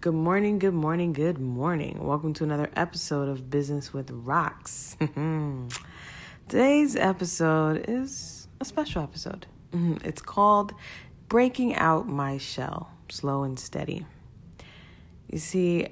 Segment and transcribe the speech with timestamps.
[0.00, 1.98] Good morning, good morning, good morning.
[2.00, 4.96] Welcome to another episode of Business with Rocks.
[6.48, 9.46] Today's episode is a special episode.
[9.72, 10.06] Mm-hmm.
[10.06, 10.72] It's called
[11.28, 14.06] Breaking Out My Shell Slow and Steady.
[15.32, 15.88] You see,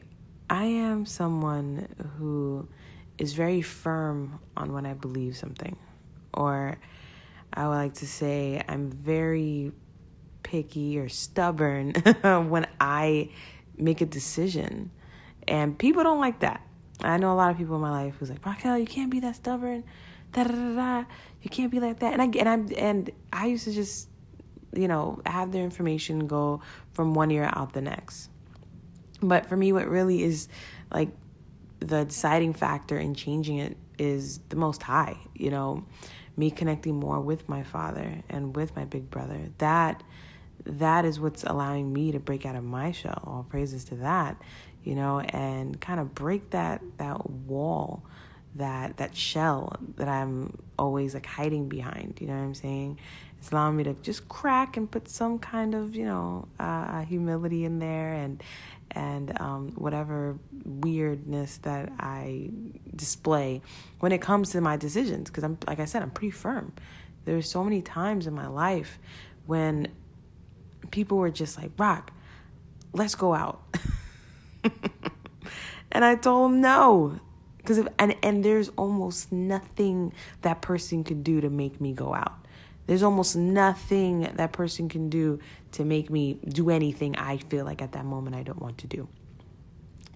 [0.48, 2.68] I am someone who
[3.18, 5.76] is very firm on when I believe something,
[6.32, 6.78] or
[7.52, 9.72] I would like to say I'm very
[10.44, 11.90] picky or stubborn
[12.22, 13.30] when I
[13.78, 14.90] make a decision.
[15.48, 16.60] And people don't like that.
[17.02, 19.20] I know a lot of people in my life who's like, Raquel, you can't be
[19.20, 19.84] that stubborn.
[20.32, 21.04] Da, da, da, da.
[21.42, 22.12] You can't be like that.
[22.12, 24.08] And I and I'm and I used to just,
[24.74, 28.30] you know, have their information go from one ear out the next.
[29.22, 30.48] But for me, what really is
[30.92, 31.10] like
[31.80, 35.84] the deciding factor in changing it is the most high, you know,
[36.36, 39.48] me connecting more with my father and with my big brother.
[39.58, 40.02] That
[40.66, 43.22] that is what's allowing me to break out of my shell.
[43.24, 44.40] All praises to that,
[44.84, 48.02] you know, and kind of break that that wall,
[48.56, 52.18] that that shell that I'm always like hiding behind.
[52.20, 52.98] You know what I'm saying?
[53.38, 57.64] It's allowing me to just crack and put some kind of you know uh, humility
[57.64, 58.42] in there and
[58.92, 62.50] and um, whatever weirdness that I
[62.94, 63.60] display
[64.00, 65.30] when it comes to my decisions.
[65.30, 66.72] Because I'm like I said, I'm pretty firm.
[67.24, 68.98] There's so many times in my life
[69.46, 69.88] when
[70.90, 72.12] people were just like, Rock,
[72.92, 73.62] let's go out.
[75.92, 77.20] and I told them no.
[77.58, 82.46] Because and and there's almost nothing that person could do to make me go out.
[82.86, 85.40] There's almost nothing that person can do
[85.72, 88.86] to make me do anything I feel like at that moment I don't want to
[88.86, 89.08] do.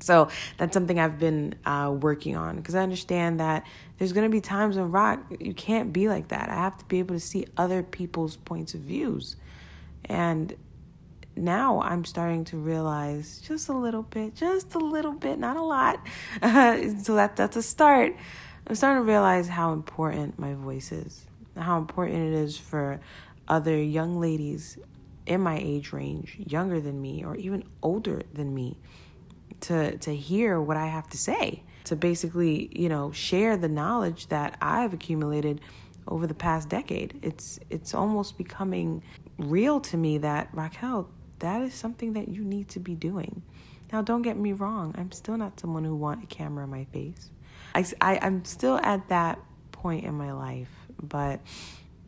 [0.03, 3.67] So that's something I've been uh, working on because I understand that
[3.99, 6.49] there's going to be times when rock you can't be like that.
[6.49, 9.37] I have to be able to see other people's points of views.
[10.05, 10.55] And
[11.37, 15.63] now I'm starting to realize just a little bit, just a little bit, not a
[15.63, 16.01] lot.
[16.43, 18.17] so that that's a start.
[18.67, 21.27] I'm starting to realize how important my voice is,
[21.57, 23.01] how important it is for
[23.49, 24.79] other young ladies
[25.27, 28.79] in my age range, younger than me or even older than me,
[29.61, 34.29] to to hear what I have to say, to basically, you know, share the knowledge
[34.29, 35.61] that I've accumulated
[36.07, 37.19] over the past decade.
[37.23, 39.03] It's it's almost becoming
[39.41, 41.09] real to me that Raquel,
[41.41, 43.43] that is something that you need to be doing.
[43.93, 46.85] Now, don't get me wrong, I'm still not someone who want a camera in my
[46.85, 47.31] face.
[47.75, 49.39] I, I, I'm still at that
[49.73, 50.71] point in my life,
[51.03, 51.41] but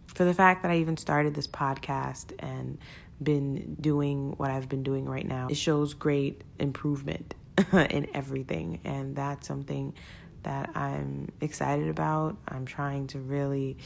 [0.06, 2.78] for the fact that I even started this podcast and
[3.22, 7.34] been doing what I've been doing right now, it shows great improvement
[7.72, 8.80] in everything.
[8.84, 9.94] And that's something
[10.42, 12.36] that I'm excited about.
[12.48, 13.76] I'm trying to really,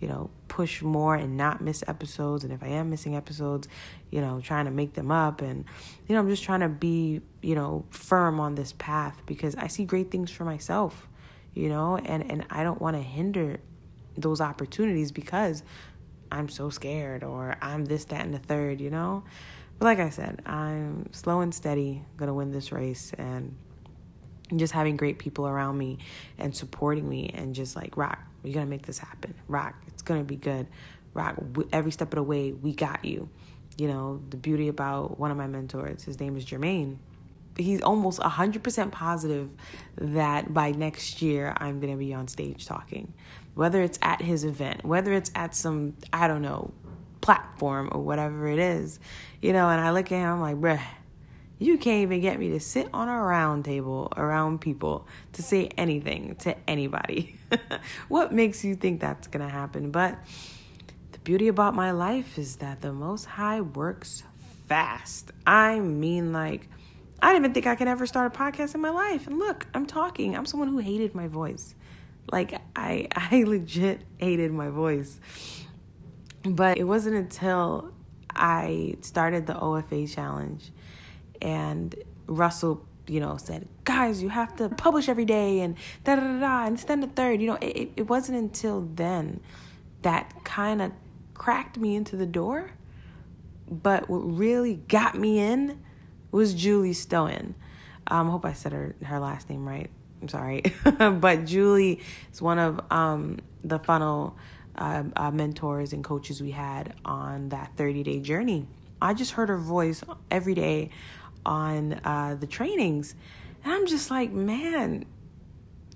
[0.00, 2.44] you know, push more and not miss episodes.
[2.44, 3.68] And if I am missing episodes,
[4.10, 5.40] you know, trying to make them up.
[5.40, 5.64] And,
[6.06, 9.66] you know, I'm just trying to be, you know, firm on this path because I
[9.66, 11.08] see great things for myself,
[11.52, 13.60] you know, and, and I don't want to hinder
[14.16, 15.62] those opportunities because
[16.30, 19.24] I'm so scared or I'm this, that, and the third, you know.
[19.78, 23.56] But like I said, I'm slow and steady, gonna win this race and
[24.58, 25.98] just having great people around me
[26.38, 28.18] and supporting me and just like rock.
[28.42, 29.34] We're gonna make this happen.
[29.48, 29.74] Rock.
[29.88, 30.66] It's gonna be good.
[31.12, 31.36] Rock.
[31.72, 33.28] Every step of the way we got you.
[33.76, 36.98] You know the beauty about one of my mentors his name is jermaine.
[37.56, 39.48] He's almost 100% positive
[39.96, 43.14] that by next year i'm gonna be on stage talking.
[43.54, 46.72] Whether it's at his event whether it's at some i don't know
[47.20, 49.00] platform or whatever it is
[49.40, 50.80] you know and i look at him i'm like bruh
[51.58, 55.68] you can't even get me to sit on a round table around people to say
[55.78, 57.36] anything to anybody.
[58.08, 59.90] what makes you think that's going to happen?
[59.90, 60.18] But
[61.12, 64.24] the beauty about my life is that the Most High works
[64.66, 65.30] fast.
[65.46, 66.68] I mean, like,
[67.22, 69.26] I didn't even think I could ever start a podcast in my life.
[69.26, 70.36] And look, I'm talking.
[70.36, 71.74] I'm someone who hated my voice.
[72.32, 75.20] Like, I, I legit hated my voice.
[76.42, 77.94] But it wasn't until
[78.28, 80.72] I started the OFA challenge
[81.44, 81.94] and
[82.26, 86.66] Russell, you know, said, guys, you have to publish every day and da da da
[86.66, 87.40] and then the third.
[87.40, 89.40] You know, it, it wasn't until then
[90.02, 90.92] that kind of
[91.34, 92.70] cracked me into the door.
[93.70, 95.82] But what really got me in
[96.30, 97.54] was Julie Stoian.
[98.06, 99.90] Um, I hope I said her, her last name right.
[100.20, 100.62] I'm sorry.
[100.98, 102.00] but Julie
[102.32, 104.36] is one of um, the funnel
[104.76, 108.66] uh, uh, mentors and coaches we had on that 30 day journey.
[109.00, 110.90] I just heard her voice every day
[111.44, 113.14] on uh, the trainings,
[113.62, 115.06] and I'm just like, man,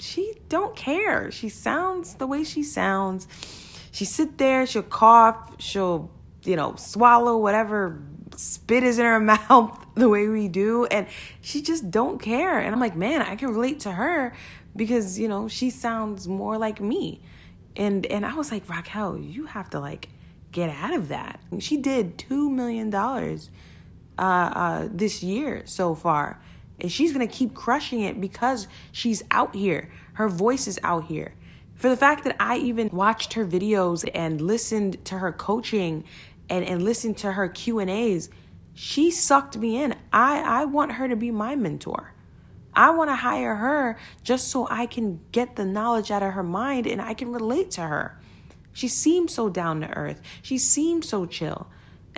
[0.01, 1.31] she don't care.
[1.31, 3.27] She sounds the way she sounds.
[3.91, 6.11] She sit there, she'll cough, she'll
[6.45, 8.01] you know swallow whatever
[8.37, 9.85] spit is in her mouth.
[9.95, 11.09] the way we do and
[11.41, 14.33] she just don't care and i'm like man i can relate to her
[14.77, 17.21] because you know she sounds more like me
[17.75, 20.09] and and i was like raquel you have to like
[20.53, 23.51] get out of that she did two million dollars
[24.19, 26.41] uh, uh, this year so far
[26.81, 31.35] and she's gonna keep crushing it because she's out here her voice is out here
[31.75, 36.05] for the fact that i even watched her videos and listened to her coaching
[36.51, 38.29] and, and listened to her q and a's
[38.81, 39.97] she sucked me in.
[40.13, 42.15] I, I want her to be my mentor.
[42.73, 46.45] I want to hire her just so I can get the knowledge out of her
[46.45, 48.21] mind and I can relate to her.
[48.73, 50.23] She seems so down to earth.
[50.43, 51.67] She seems so chill.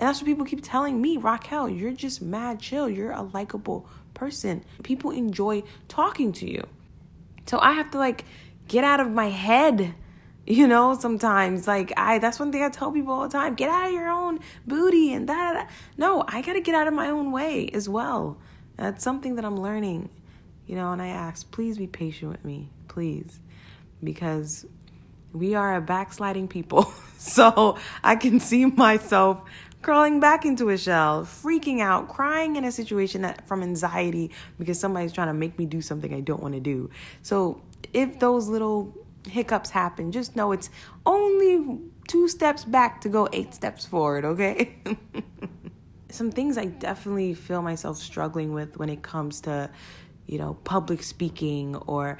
[0.01, 2.89] And that's what people keep telling me, Raquel, you're just mad chill.
[2.89, 4.65] You're a likable person.
[4.83, 6.67] People enjoy talking to you.
[7.45, 8.25] So I have to like
[8.67, 9.93] get out of my head
[10.47, 13.53] you know, sometimes like I that's one thing I tell people all the time.
[13.53, 15.69] Get out of your own booty and that.
[15.97, 18.37] No, I got to get out of my own way as well.
[18.75, 20.09] That's something that I'm learning.
[20.65, 23.39] You know, and I ask, please be patient with me, please.
[24.03, 24.65] Because
[25.31, 26.91] we are a backsliding people.
[27.17, 29.43] so I can see myself
[29.81, 34.79] crawling back into a shell, freaking out, crying in a situation that from anxiety because
[34.79, 36.89] somebody's trying to make me do something I don't want to do.
[37.23, 37.61] So
[37.93, 38.95] if those little
[39.27, 40.69] hiccups happen, just know it's
[41.05, 44.75] only two steps back to go eight steps forward, okay?
[46.09, 49.69] Some things I definitely feel myself struggling with when it comes to,
[50.27, 52.17] you know, public speaking or,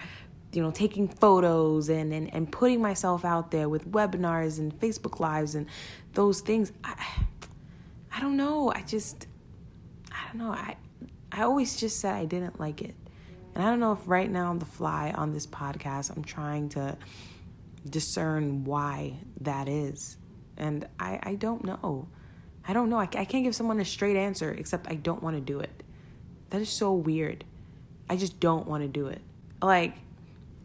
[0.54, 5.20] you know, taking photos and, and, and putting myself out there with webinars and Facebook
[5.20, 5.68] Lives and
[6.14, 6.72] those things.
[6.84, 6.96] I,
[8.14, 8.72] I don't know.
[8.74, 9.28] I just,
[10.12, 10.52] I don't know.
[10.52, 10.76] I,
[11.32, 12.96] I always just said I didn't like it.
[13.54, 16.70] And I don't know if right now on the fly on this podcast, I'm trying
[16.70, 16.98] to
[17.90, 20.18] discern why that is.
[20.58, 22.08] And I, I don't know.
[22.68, 23.00] I don't know.
[23.00, 25.84] I, I can't give someone a straight answer except I don't want to do it.
[26.50, 27.44] That is so weird.
[28.10, 29.22] I just don't want to do it.
[29.62, 29.96] Like,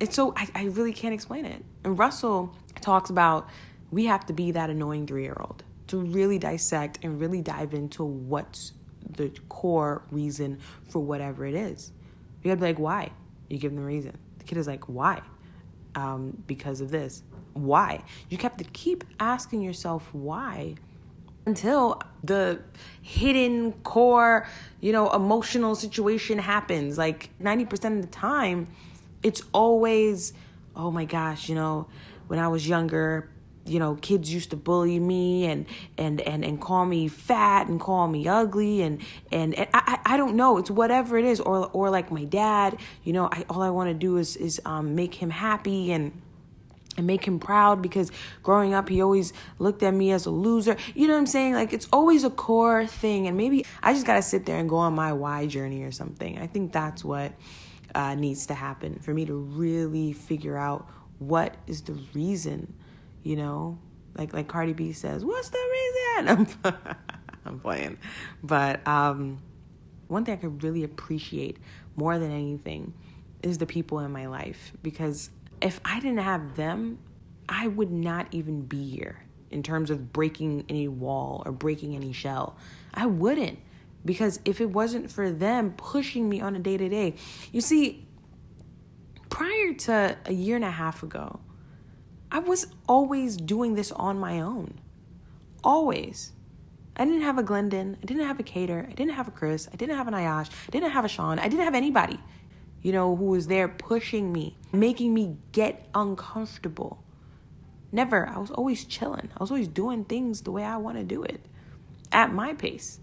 [0.00, 1.64] it's so, I, I really can't explain it.
[1.84, 3.48] And Russell talks about
[3.90, 7.74] we have to be that annoying three year old to really dissect and really dive
[7.74, 8.72] into what's
[9.08, 11.92] the core reason for whatever it is.
[12.42, 13.10] You gotta be like, why?
[13.48, 14.16] You give them a reason.
[14.38, 15.22] The kid is like, why?
[15.94, 17.22] Um, because of this.
[17.52, 18.02] Why?
[18.28, 20.74] You have to keep asking yourself why
[21.46, 22.60] until the
[23.00, 24.46] hidden core,
[24.80, 26.98] you know, emotional situation happens.
[26.98, 28.66] Like 90% of the time,
[29.22, 30.32] it's always,
[30.74, 31.86] oh my gosh, you know,
[32.26, 33.30] when I was younger,
[33.68, 35.66] you know kids used to bully me and
[35.98, 39.00] and and and call me fat and call me ugly and
[39.32, 42.78] and, and I I don't know it's whatever it is or or like my dad
[43.04, 46.12] you know I all I want to do is is um make him happy and
[46.96, 48.10] and make him proud because
[48.42, 50.76] growing up he always looked at me as a loser.
[50.94, 51.54] You know what I'm saying?
[51.54, 54.68] Like it's always a core thing and maybe I just got to sit there and
[54.68, 56.38] go on my why journey or something.
[56.38, 57.32] I think that's what
[57.94, 60.88] uh, needs to happen for me to really figure out
[61.18, 62.74] what is the reason
[63.26, 63.76] you know,
[64.16, 66.74] like like Cardi B says, "What's the reason?" I'm,
[67.44, 67.98] I'm playing,
[68.42, 69.42] but um,
[70.06, 71.58] one thing I could really appreciate
[71.96, 72.94] more than anything
[73.42, 75.30] is the people in my life because
[75.60, 77.00] if I didn't have them,
[77.48, 82.12] I would not even be here in terms of breaking any wall or breaking any
[82.12, 82.56] shell.
[82.94, 83.58] I wouldn't
[84.04, 87.14] because if it wasn't for them pushing me on a day to day,
[87.50, 88.06] you see,
[89.30, 91.40] prior to a year and a half ago,
[92.30, 94.80] I was always doing this on my own.
[95.62, 96.32] Always.
[96.96, 97.96] I didn't have a Glendon.
[98.02, 98.86] I didn't have a Cater.
[98.88, 99.68] I didn't have a Chris.
[99.72, 100.48] I didn't have an Ayash.
[100.48, 101.38] I didn't have a Sean.
[101.38, 102.18] I didn't have anybody,
[102.82, 107.02] you know, who was there pushing me, making me get uncomfortable.
[107.92, 108.26] Never.
[108.26, 109.28] I was always chilling.
[109.36, 111.40] I was always doing things the way I want to do it
[112.12, 112.98] at my pace.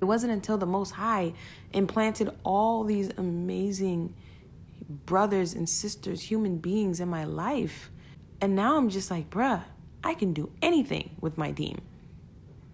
[0.00, 1.34] It wasn't until the Most High
[1.72, 4.14] implanted all these amazing
[4.88, 7.90] brothers and sisters, human beings in my life
[8.40, 9.64] and now I'm just like, bruh,
[10.02, 11.80] I can do anything with my team.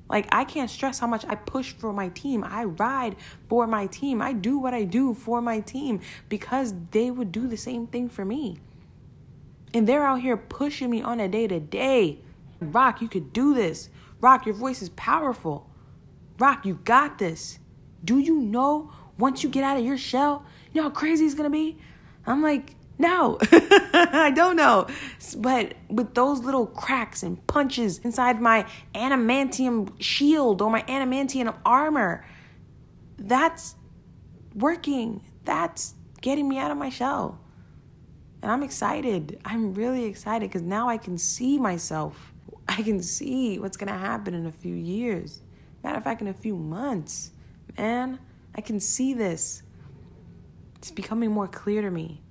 [0.09, 2.45] Like, I can't stress how much I push for my team.
[2.45, 3.17] I ride
[3.49, 4.21] for my team.
[4.21, 8.09] I do what I do for my team because they would do the same thing
[8.09, 8.59] for me.
[9.73, 12.21] And they're out here pushing me on a day to day.
[12.61, 13.89] Rock, you could do this.
[14.21, 15.71] Rock, your voice is powerful.
[16.39, 17.59] Rock, you got this.
[18.05, 21.35] Do you know once you get out of your shell, you know how crazy it's
[21.35, 21.79] gonna be?
[22.27, 24.87] I'm like, no, I don't know.
[25.37, 32.25] But with those little cracks and punches inside my adamantium shield or my adamantium armor,
[33.19, 33.75] that's
[34.55, 35.23] working.
[35.45, 37.41] That's getting me out of my shell.
[38.43, 39.41] And I'm excited.
[39.45, 42.33] I'm really excited because now I can see myself.
[42.69, 45.41] I can see what's going to happen in a few years.
[45.83, 47.33] Matter of fact, in a few months.
[47.77, 48.19] Man,
[48.55, 49.63] I can see this.
[50.77, 52.24] It's becoming more clear to me.